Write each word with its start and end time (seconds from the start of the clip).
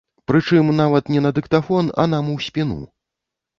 Прычым, 0.29 0.71
нават 0.79 1.11
не 1.17 1.21
на 1.27 1.31
дыктафон, 1.39 1.93
а 2.03 2.09
нам 2.17 2.35
у 2.39 2.41
спіну. 2.49 2.83